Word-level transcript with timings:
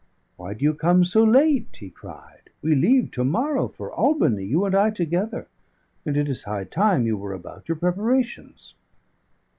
"Why 0.35 0.55
do 0.55 0.65
you 0.65 0.73
come 0.73 1.03
so 1.05 1.23
late?" 1.23 1.77
he 1.79 1.91
cried. 1.91 2.49
"We 2.63 2.73
leave 2.73 3.11
to 3.11 3.23
morrow 3.23 3.67
for 3.67 3.91
Albany, 3.91 4.45
you 4.45 4.65
and 4.65 4.73
I 4.73 4.89
together; 4.89 5.47
and 6.07 6.17
it 6.17 6.27
is 6.27 6.45
high 6.45 6.63
time 6.63 7.05
you 7.05 7.17
were 7.17 7.33
about 7.33 7.69
your 7.69 7.75
preparations." 7.75 8.73